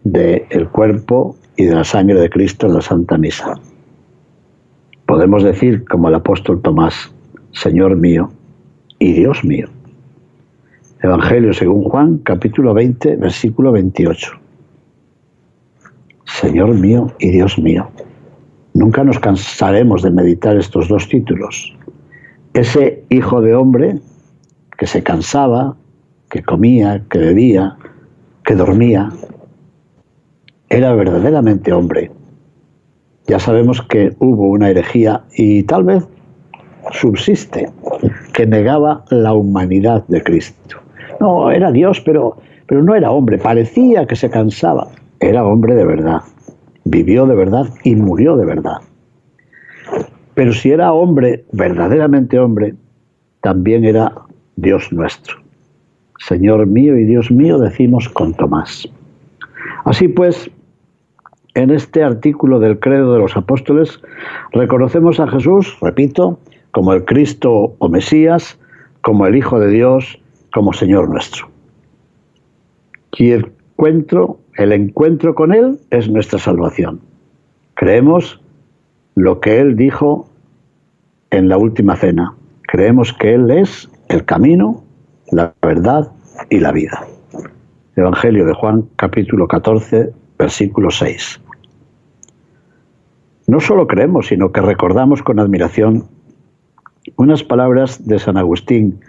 del 0.04 0.68
cuerpo 0.70 1.36
y 1.56 1.64
de 1.64 1.74
la 1.74 1.84
sangre 1.84 2.20
de 2.20 2.28
Cristo 2.28 2.66
en 2.66 2.74
la 2.74 2.82
Santa 2.82 3.16
Misa. 3.16 3.54
Podemos 5.06 5.42
decir, 5.42 5.84
como 5.86 6.08
el 6.08 6.14
apóstol 6.14 6.60
Tomás, 6.62 7.12
Señor 7.52 7.96
mío 7.96 8.30
y 8.98 9.12
Dios 9.12 9.42
mío. 9.44 9.68
Evangelio 11.02 11.52
según 11.54 11.84
Juan, 11.84 12.18
capítulo 12.18 12.74
20, 12.74 13.16
versículo 13.16 13.72
28. 13.72 14.32
Señor 16.26 16.74
mío 16.74 17.12
y 17.18 17.30
Dios 17.30 17.58
mío. 17.58 17.88
Nunca 18.74 19.02
nos 19.02 19.18
cansaremos 19.18 20.02
de 20.02 20.10
meditar 20.10 20.56
estos 20.56 20.88
dos 20.88 21.08
títulos. 21.08 21.74
Ese 22.54 23.04
hijo 23.10 23.40
de 23.40 23.54
hombre 23.54 23.98
que 24.76 24.86
se 24.86 25.02
cansaba, 25.02 25.76
que 26.28 26.42
comía, 26.42 27.02
que 27.08 27.18
bebía, 27.18 27.76
que 28.44 28.54
dormía, 28.54 29.10
era 30.68 30.94
verdaderamente 30.94 31.72
hombre. 31.72 32.10
Ya 33.26 33.38
sabemos 33.38 33.82
que 33.82 34.14
hubo 34.18 34.48
una 34.48 34.70
herejía 34.70 35.22
y 35.36 35.62
tal 35.64 35.84
vez 35.84 36.08
subsiste, 36.92 37.70
que 38.32 38.46
negaba 38.46 39.04
la 39.10 39.32
humanidad 39.32 40.04
de 40.08 40.22
Cristo. 40.22 40.78
No, 41.20 41.50
era 41.50 41.70
Dios, 41.70 42.00
pero, 42.00 42.38
pero 42.66 42.82
no 42.82 42.94
era 42.94 43.10
hombre, 43.10 43.38
parecía 43.38 44.06
que 44.06 44.16
se 44.16 44.30
cansaba. 44.30 44.88
Era 45.20 45.44
hombre 45.44 45.74
de 45.74 45.84
verdad, 45.84 46.22
vivió 46.84 47.26
de 47.26 47.34
verdad 47.34 47.66
y 47.84 47.94
murió 47.94 48.36
de 48.36 48.46
verdad. 48.46 48.78
Pero 50.34 50.52
si 50.52 50.70
era 50.70 50.92
hombre, 50.92 51.44
verdaderamente 51.52 52.38
hombre, 52.38 52.74
también 53.42 53.84
era 53.84 54.12
Dios 54.56 54.92
nuestro. 54.92 55.36
Señor 56.18 56.66
mío 56.66 56.96
y 56.98 57.04
Dios 57.04 57.30
mío, 57.30 57.58
decimos 57.58 58.08
con 58.08 58.34
Tomás. 58.34 58.88
Así 59.84 60.08
pues, 60.08 60.50
en 61.54 61.70
este 61.70 62.02
artículo 62.02 62.60
del 62.60 62.78
credo 62.78 63.14
de 63.14 63.20
los 63.20 63.36
apóstoles, 63.36 64.00
reconocemos 64.52 65.18
a 65.18 65.26
Jesús, 65.26 65.76
repito, 65.80 66.38
como 66.72 66.92
el 66.92 67.04
Cristo 67.04 67.74
o 67.78 67.88
Mesías, 67.88 68.58
como 69.02 69.26
el 69.26 69.36
Hijo 69.36 69.58
de 69.58 69.70
Dios 69.70 70.18
como 70.52 70.72
Señor 70.72 71.08
nuestro. 71.08 71.48
Y 73.16 73.30
el 73.30 73.52
encuentro, 73.72 74.38
el 74.54 74.72
encuentro 74.72 75.34
con 75.34 75.52
Él 75.52 75.78
es 75.90 76.08
nuestra 76.08 76.38
salvación. 76.38 77.00
Creemos 77.74 78.39
lo 79.14 79.40
que 79.40 79.60
Él 79.60 79.76
dijo 79.76 80.28
en 81.30 81.48
la 81.48 81.58
última 81.58 81.96
cena. 81.96 82.34
Creemos 82.62 83.12
que 83.12 83.34
Él 83.34 83.50
es 83.50 83.90
el 84.08 84.24
camino, 84.24 84.82
la 85.30 85.54
verdad 85.62 86.10
y 86.48 86.60
la 86.60 86.72
vida. 86.72 87.06
Evangelio 87.96 88.46
de 88.46 88.54
Juan 88.54 88.84
capítulo 88.96 89.46
14, 89.46 90.12
versículo 90.38 90.90
6. 90.90 91.40
No 93.46 93.60
solo 93.60 93.86
creemos, 93.86 94.28
sino 94.28 94.52
que 94.52 94.60
recordamos 94.60 95.22
con 95.22 95.40
admiración 95.40 96.04
unas 97.16 97.42
palabras 97.42 98.06
de 98.06 98.18
San 98.18 98.36
Agustín 98.36 99.00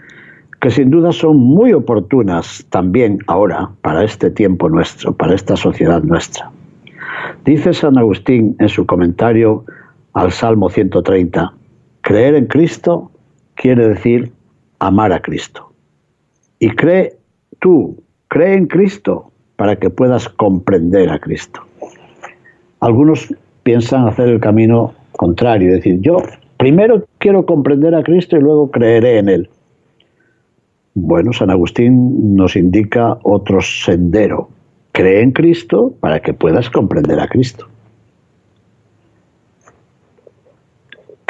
que 0.60 0.70
sin 0.70 0.90
duda 0.90 1.10
son 1.10 1.38
muy 1.38 1.72
oportunas 1.72 2.64
también 2.70 3.18
ahora 3.26 3.70
para 3.82 4.04
este 4.04 4.30
tiempo 4.30 4.68
nuestro, 4.68 5.12
para 5.12 5.34
esta 5.34 5.56
sociedad 5.56 6.02
nuestra. 6.04 6.52
Dice 7.44 7.74
San 7.74 7.98
Agustín 7.98 8.54
en 8.60 8.68
su 8.68 8.86
comentario 8.86 9.64
al 10.14 10.32
Salmo 10.32 10.68
130, 10.68 11.54
creer 12.02 12.34
en 12.34 12.46
Cristo 12.46 13.10
quiere 13.54 13.88
decir 13.88 14.32
amar 14.78 15.12
a 15.12 15.20
Cristo. 15.20 15.72
Y 16.58 16.70
cree 16.70 17.16
tú, 17.60 18.02
cree 18.28 18.54
en 18.54 18.66
Cristo 18.66 19.30
para 19.56 19.76
que 19.76 19.90
puedas 19.90 20.28
comprender 20.28 21.10
a 21.10 21.18
Cristo. 21.18 21.60
Algunos 22.80 23.34
piensan 23.62 24.08
hacer 24.08 24.28
el 24.28 24.40
camino 24.40 24.94
contrario, 25.12 25.68
es 25.68 25.76
decir, 25.76 26.00
yo 26.00 26.16
primero 26.56 27.04
quiero 27.18 27.46
comprender 27.46 27.94
a 27.94 28.02
Cristo 28.02 28.36
y 28.36 28.40
luego 28.40 28.70
creeré 28.70 29.18
en 29.18 29.28
Él. 29.28 29.50
Bueno, 30.94 31.32
San 31.32 31.50
Agustín 31.50 32.36
nos 32.36 32.54
indica 32.56 33.18
otro 33.22 33.60
sendero. 33.60 34.50
Cree 34.92 35.22
en 35.22 35.30
Cristo 35.30 35.94
para 36.00 36.20
que 36.20 36.34
puedas 36.34 36.68
comprender 36.68 37.18
a 37.18 37.28
Cristo. 37.28 37.66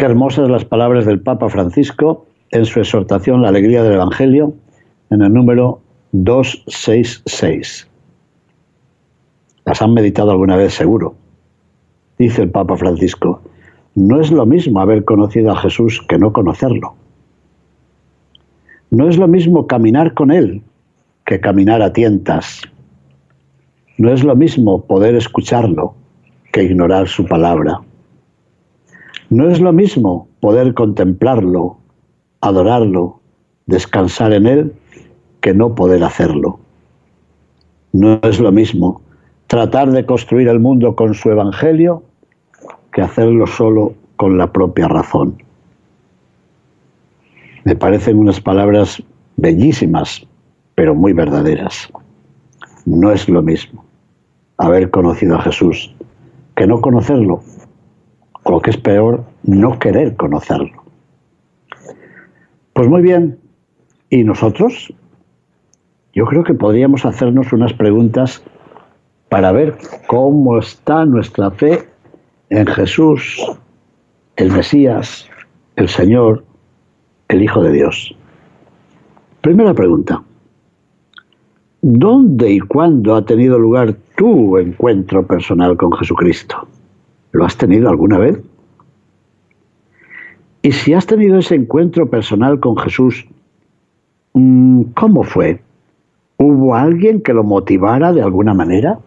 Qué 0.02 0.06
hermosas 0.06 0.50
las 0.50 0.64
palabras 0.64 1.06
del 1.06 1.20
Papa 1.20 1.48
Francisco 1.48 2.26
en 2.50 2.64
su 2.64 2.80
exhortación 2.80 3.40
La 3.40 3.50
alegría 3.50 3.84
del 3.84 3.92
Evangelio, 3.92 4.52
en 5.10 5.22
el 5.22 5.32
número 5.32 5.80
266. 6.10 7.88
Las 9.64 9.80
han 9.80 9.94
meditado 9.94 10.32
alguna 10.32 10.56
vez 10.56 10.74
seguro. 10.74 11.14
Dice 12.18 12.42
el 12.42 12.50
Papa 12.50 12.76
Francisco, 12.76 13.42
no 13.94 14.20
es 14.20 14.32
lo 14.32 14.44
mismo 14.44 14.80
haber 14.80 15.04
conocido 15.04 15.52
a 15.52 15.56
Jesús 15.58 16.04
que 16.08 16.18
no 16.18 16.32
conocerlo. 16.32 16.96
No 18.90 19.08
es 19.08 19.18
lo 19.18 19.28
mismo 19.28 19.68
caminar 19.68 20.14
con 20.14 20.32
Él 20.32 20.62
que 21.24 21.38
caminar 21.38 21.80
a 21.80 21.92
tientas. 21.92 22.62
No 23.98 24.12
es 24.12 24.24
lo 24.24 24.34
mismo 24.34 24.84
poder 24.84 25.14
escucharlo 25.14 25.94
que 26.50 26.64
ignorar 26.64 27.06
su 27.06 27.24
palabra. 27.24 27.82
No 29.32 29.48
es 29.48 29.62
lo 29.62 29.72
mismo 29.72 30.28
poder 30.40 30.74
contemplarlo, 30.74 31.78
adorarlo, 32.42 33.18
descansar 33.64 34.34
en 34.34 34.46
Él, 34.46 34.74
que 35.40 35.54
no 35.54 35.74
poder 35.74 36.04
hacerlo. 36.04 36.58
No 37.94 38.20
es 38.24 38.38
lo 38.38 38.52
mismo 38.52 39.00
tratar 39.46 39.90
de 39.90 40.04
construir 40.04 40.48
el 40.48 40.60
mundo 40.60 40.94
con 40.94 41.14
su 41.14 41.30
Evangelio 41.30 42.02
que 42.92 43.00
hacerlo 43.00 43.46
solo 43.46 43.94
con 44.16 44.36
la 44.36 44.52
propia 44.52 44.86
razón. 44.86 45.42
Me 47.64 47.74
parecen 47.74 48.18
unas 48.18 48.38
palabras 48.38 49.02
bellísimas, 49.38 50.26
pero 50.74 50.94
muy 50.94 51.14
verdaderas. 51.14 51.90
No 52.84 53.10
es 53.10 53.30
lo 53.30 53.40
mismo 53.40 53.82
haber 54.58 54.90
conocido 54.90 55.36
a 55.36 55.40
Jesús 55.40 55.90
que 56.54 56.66
no 56.66 56.82
conocerlo, 56.82 57.40
o 58.44 58.50
lo 58.50 58.60
que 58.60 58.70
es 58.70 58.76
peor, 58.76 59.24
no 59.42 59.78
querer 59.78 60.16
conocerlo. 60.16 60.82
Pues 62.72 62.88
muy 62.88 63.02
bien, 63.02 63.38
¿y 64.10 64.24
nosotros? 64.24 64.92
Yo 66.14 66.26
creo 66.26 66.44
que 66.44 66.54
podríamos 66.54 67.04
hacernos 67.04 67.52
unas 67.52 67.72
preguntas 67.72 68.42
para 69.28 69.52
ver 69.52 69.78
cómo 70.06 70.58
está 70.58 71.04
nuestra 71.04 71.50
fe 71.50 71.88
en 72.50 72.66
Jesús, 72.66 73.40
el 74.36 74.52
Mesías, 74.52 75.28
el 75.76 75.88
Señor, 75.88 76.44
el 77.28 77.42
Hijo 77.42 77.62
de 77.62 77.72
Dios. 77.72 78.14
Primera 79.40 79.72
pregunta. 79.74 80.22
¿Dónde 81.80 82.50
y 82.52 82.60
cuándo 82.60 83.14
ha 83.14 83.24
tenido 83.24 83.58
lugar 83.58 83.94
tu 84.16 84.56
encuentro 84.58 85.26
personal 85.26 85.76
con 85.76 85.92
Jesucristo? 85.92 86.68
¿Lo 87.32 87.44
has 87.44 87.56
tenido 87.56 87.88
alguna 87.88 88.18
vez? 88.18 88.40
Y 90.62 90.72
si 90.72 90.94
has 90.94 91.06
tenido 91.06 91.38
ese 91.38 91.56
encuentro 91.56 92.08
personal 92.08 92.60
con 92.60 92.76
Jesús, 92.76 93.26
mm, 94.34 94.82
¿cómo 94.94 95.24
fue? 95.24 95.60
¿Hubo 96.38 96.74
alguien 96.74 97.22
que 97.22 97.32
lo 97.32 97.42
motivara 97.42 98.12
de 98.12 98.22
alguna 98.22 98.54
manera? 98.54 98.98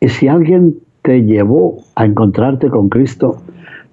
Y 0.00 0.08
si 0.08 0.28
alguien 0.28 0.80
te 1.02 1.22
llevó 1.22 1.78
a 1.94 2.04
encontrarte 2.04 2.68
con 2.68 2.88
Cristo, 2.88 3.42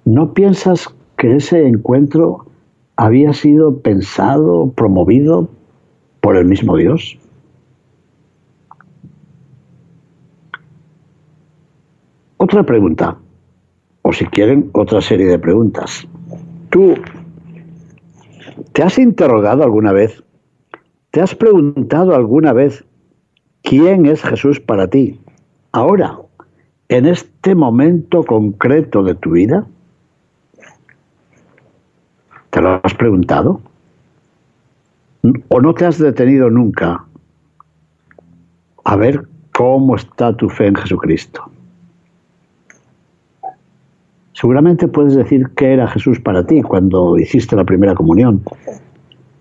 ¿no 0.04 0.34
piensas 0.34 0.94
que 1.16 1.36
ese 1.36 1.66
encuentro 1.66 2.46
había 2.96 3.32
sido 3.32 3.80
pensado, 3.80 4.72
promovido 4.72 5.48
por 6.20 6.36
el 6.36 6.46
mismo 6.46 6.76
Dios. 6.76 7.18
Otra 12.44 12.62
pregunta, 12.62 13.16
o 14.02 14.12
si 14.12 14.26
quieren, 14.26 14.68
otra 14.74 15.00
serie 15.00 15.24
de 15.24 15.38
preguntas. 15.38 16.06
¿Tú 16.68 16.94
te 18.74 18.82
has 18.82 18.98
interrogado 18.98 19.64
alguna 19.64 19.92
vez? 19.92 20.22
¿Te 21.10 21.22
has 21.22 21.34
preguntado 21.34 22.14
alguna 22.14 22.52
vez 22.52 22.84
quién 23.62 24.04
es 24.04 24.22
Jesús 24.22 24.60
para 24.60 24.88
ti? 24.88 25.18
Ahora, 25.72 26.18
en 26.90 27.06
este 27.06 27.54
momento 27.54 28.22
concreto 28.24 29.02
de 29.02 29.14
tu 29.14 29.30
vida. 29.30 29.64
¿Te 32.50 32.60
lo 32.60 32.78
has 32.82 32.92
preguntado? 32.92 33.62
¿O 35.48 35.62
no 35.62 35.72
te 35.72 35.86
has 35.86 35.96
detenido 35.96 36.50
nunca 36.50 37.06
a 38.84 38.96
ver 38.96 39.26
cómo 39.50 39.96
está 39.96 40.36
tu 40.36 40.50
fe 40.50 40.66
en 40.66 40.74
Jesucristo? 40.74 41.50
Seguramente 44.34 44.88
puedes 44.88 45.14
decir 45.14 45.48
qué 45.56 45.74
era 45.74 45.86
Jesús 45.86 46.18
para 46.18 46.44
ti 46.44 46.60
cuando 46.60 47.16
hiciste 47.18 47.54
la 47.54 47.64
primera 47.64 47.94
comunión. 47.94 48.42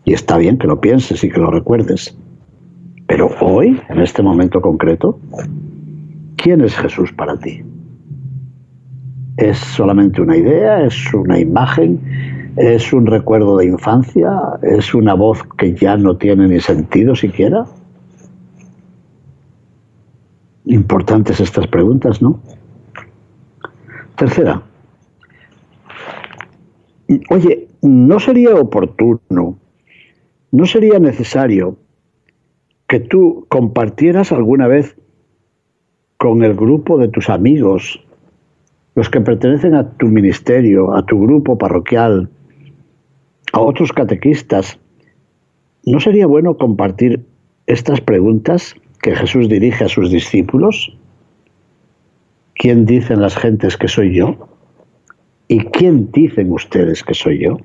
Y 0.05 0.13
está 0.13 0.37
bien 0.37 0.59
que 0.59 0.67
lo 0.67 0.79
pienses 0.79 1.23
y 1.23 1.29
que 1.29 1.39
lo 1.39 1.49
recuerdes. 1.49 2.15
Pero 3.07 3.31
hoy, 3.41 3.81
en 3.89 3.99
este 3.99 4.21
momento 4.21 4.61
concreto, 4.61 5.19
¿quién 6.37 6.61
es 6.61 6.77
Jesús 6.77 7.11
para 7.11 7.37
ti? 7.39 7.63
¿Es 9.37 9.57
solamente 9.57 10.21
una 10.21 10.37
idea? 10.37 10.85
¿Es 10.85 11.11
una 11.11 11.39
imagen? 11.39 11.99
¿Es 12.55 12.93
un 12.93 13.07
recuerdo 13.07 13.57
de 13.57 13.65
infancia? 13.65 14.31
¿Es 14.61 14.93
una 14.93 15.15
voz 15.15 15.41
que 15.57 15.73
ya 15.73 15.97
no 15.97 16.17
tiene 16.17 16.47
ni 16.47 16.59
sentido 16.59 17.15
siquiera? 17.15 17.65
Importantes 20.65 21.39
estas 21.39 21.65
preguntas, 21.65 22.21
¿no? 22.21 22.39
Tercera. 24.15 24.61
Oye, 27.29 27.67
¿no 27.81 28.19
sería 28.19 28.55
oportuno, 28.55 29.57
no 30.51 30.65
sería 30.65 30.99
necesario 30.99 31.77
que 32.87 32.99
tú 32.99 33.45
compartieras 33.49 34.31
alguna 34.31 34.67
vez 34.67 34.95
con 36.17 36.43
el 36.43 36.55
grupo 36.55 36.97
de 36.97 37.09
tus 37.09 37.29
amigos, 37.29 37.99
los 38.95 39.09
que 39.09 39.19
pertenecen 39.19 39.75
a 39.75 39.89
tu 39.97 40.07
ministerio, 40.07 40.95
a 40.95 41.05
tu 41.05 41.19
grupo 41.19 41.57
parroquial, 41.57 42.29
a 43.51 43.59
otros 43.59 43.91
catequistas, 43.91 44.79
¿no 45.85 45.99
sería 45.99 46.27
bueno 46.27 46.57
compartir 46.57 47.25
estas 47.65 47.99
preguntas 48.01 48.75
que 49.01 49.15
Jesús 49.15 49.49
dirige 49.49 49.83
a 49.83 49.89
sus 49.89 50.11
discípulos? 50.11 50.97
¿Quién 52.55 52.85
dicen 52.85 53.21
las 53.21 53.35
gentes 53.35 53.75
que 53.75 53.87
soy 53.87 54.15
yo? 54.15 54.52
¿Y 55.53 55.59
quién 55.65 56.09
dicen 56.11 56.51
ustedes 56.51 57.03
que 57.03 57.13
soy 57.13 57.43
yo? 57.43 57.59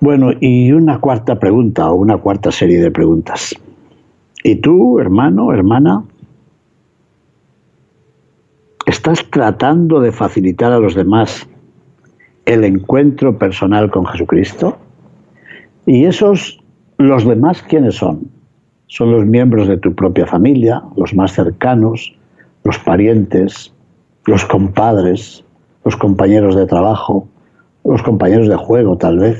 Bueno, 0.00 0.30
y 0.40 0.72
una 0.72 0.98
cuarta 0.98 1.38
pregunta 1.38 1.90
o 1.90 1.96
una 1.96 2.16
cuarta 2.16 2.50
serie 2.50 2.80
de 2.80 2.90
preguntas. 2.90 3.54
¿Y 4.42 4.54
tú, 4.54 4.98
hermano, 4.98 5.52
hermana, 5.52 6.04
estás 8.86 9.30
tratando 9.30 10.00
de 10.00 10.10
facilitar 10.10 10.72
a 10.72 10.78
los 10.78 10.94
demás 10.94 11.46
el 12.46 12.64
encuentro 12.64 13.36
personal 13.36 13.90
con 13.90 14.06
Jesucristo. 14.06 14.78
Y 15.84 16.06
esos, 16.06 16.64
los 16.96 17.26
demás, 17.26 17.62
¿quiénes 17.62 17.96
son? 17.96 18.30
Son 18.86 19.12
los 19.12 19.26
miembros 19.26 19.68
de 19.68 19.76
tu 19.76 19.94
propia 19.94 20.26
familia, 20.26 20.82
los 20.96 21.12
más 21.14 21.34
cercanos, 21.34 22.16
los 22.64 22.78
parientes, 22.78 23.72
los 24.26 24.44
compadres, 24.44 25.44
los 25.84 25.96
compañeros 25.96 26.54
de 26.56 26.66
trabajo, 26.66 27.28
los 27.84 28.02
compañeros 28.02 28.48
de 28.48 28.56
juego 28.56 28.96
tal 28.96 29.18
vez. 29.18 29.38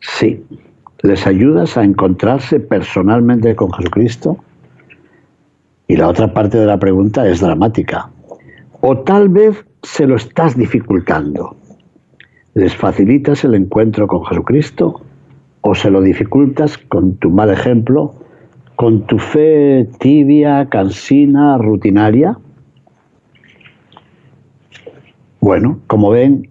Sí, 0.00 0.44
les 1.02 1.26
ayudas 1.26 1.76
a 1.76 1.84
encontrarse 1.84 2.60
personalmente 2.60 3.54
con 3.56 3.72
Jesucristo. 3.72 4.38
Y 5.86 5.96
la 5.96 6.08
otra 6.08 6.32
parte 6.32 6.58
de 6.58 6.66
la 6.66 6.78
pregunta 6.78 7.28
es 7.28 7.40
dramática. 7.40 8.10
O 8.80 8.98
tal 8.98 9.28
vez 9.28 9.64
se 9.82 10.06
lo 10.06 10.16
estás 10.16 10.56
dificultando. 10.56 11.56
¿Les 12.54 12.74
facilitas 12.74 13.44
el 13.44 13.54
encuentro 13.54 14.06
con 14.06 14.24
Jesucristo 14.24 15.02
o 15.60 15.74
se 15.74 15.90
lo 15.90 16.00
dificultas 16.00 16.78
con 16.78 17.16
tu 17.16 17.30
mal 17.30 17.50
ejemplo, 17.50 18.14
con 18.84 19.06
tu 19.06 19.18
fe 19.18 19.88
tibia, 19.98 20.68
cansina, 20.68 21.56
rutinaria? 21.56 22.38
Bueno, 25.40 25.80
como 25.86 26.10
ven, 26.10 26.50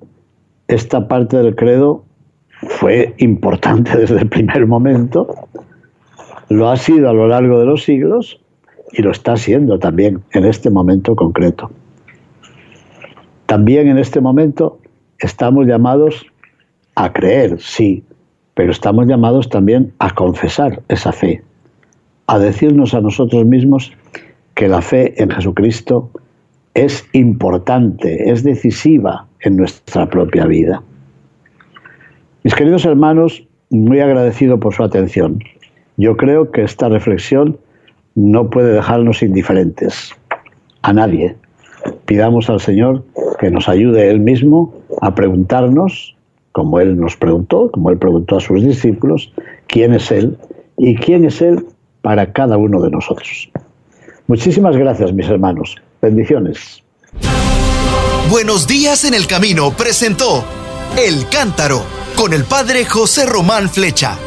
esta 0.67 1.07
parte 1.07 1.37
del 1.37 1.55
credo 1.55 2.03
fue 2.69 3.13
importante 3.19 3.95
desde 3.99 4.17
el 4.17 4.29
primer 4.29 4.65
momento, 4.65 5.27
lo 6.49 6.71
ha 6.71 6.75
sido 6.75 7.07
a 7.07 7.13
lo 7.13 7.27
largo 7.27 7.59
de 7.59 7.67
los 7.67 7.83
siglos 7.83 8.41
y 8.93 9.03
lo 9.03 9.11
está 9.11 9.37
siendo 9.37 9.77
también 9.77 10.23
en 10.31 10.45
este 10.45 10.71
momento 10.71 11.15
concreto. 11.15 11.69
También 13.45 13.89
en 13.89 13.99
este 13.99 14.21
momento 14.21 14.79
estamos 15.19 15.67
llamados 15.67 16.25
a 16.95 17.13
creer, 17.13 17.61
sí, 17.61 18.03
pero 18.55 18.71
estamos 18.71 19.05
llamados 19.05 19.49
también 19.49 19.93
a 19.99 20.09
confesar 20.09 20.81
esa 20.87 21.11
fe, 21.11 21.43
a 22.27 22.39
decirnos 22.39 22.93
a 22.93 23.01
nosotros 23.01 23.45
mismos 23.45 23.91
que 24.55 24.67
la 24.67 24.81
fe 24.81 25.21
en 25.21 25.29
Jesucristo 25.29 26.09
es 26.73 27.05
importante, 27.13 28.29
es 28.29 28.43
decisiva 28.43 29.27
en 29.41 29.57
nuestra 29.57 30.09
propia 30.09 30.45
vida. 30.45 30.81
Mis 32.43 32.55
queridos 32.55 32.85
hermanos, 32.85 33.43
muy 33.69 33.99
agradecido 33.99 34.59
por 34.59 34.73
su 34.73 34.83
atención. 34.83 35.39
Yo 35.97 36.17
creo 36.17 36.51
que 36.51 36.63
esta 36.63 36.89
reflexión 36.89 37.57
no 38.15 38.49
puede 38.49 38.73
dejarnos 38.73 39.23
indiferentes. 39.23 40.11
A 40.81 40.93
nadie. 40.93 41.35
Pidamos 42.05 42.49
al 42.49 42.59
Señor 42.59 43.03
que 43.39 43.49
nos 43.49 43.69
ayude 43.69 44.09
Él 44.09 44.19
mismo 44.19 44.73
a 45.01 45.15
preguntarnos, 45.15 46.15
como 46.51 46.79
Él 46.79 46.99
nos 46.99 47.15
preguntó, 47.15 47.71
como 47.71 47.89
Él 47.89 47.97
preguntó 47.97 48.37
a 48.37 48.41
sus 48.41 48.63
discípulos, 48.63 49.33
quién 49.67 49.93
es 49.93 50.11
Él 50.11 50.37
y 50.77 50.95
quién 50.95 51.25
es 51.25 51.41
Él 51.41 51.65
para 52.03 52.31
cada 52.31 52.57
uno 52.57 52.81
de 52.81 52.91
nosotros. 52.91 53.49
Muchísimas 54.27 54.75
gracias, 54.75 55.11
mis 55.13 55.27
hermanos. 55.27 55.75
Bendiciones. 56.01 56.83
Buenos 58.29 58.67
días 58.67 59.05
en 59.05 59.13
el 59.13 59.25
camino 59.25 59.71
presentó 59.71 60.43
El 60.97 61.27
Cántaro 61.29 61.81
con 62.17 62.33
el 62.33 62.43
padre 62.43 62.85
José 62.85 63.25
Román 63.25 63.69
Flecha. 63.69 64.17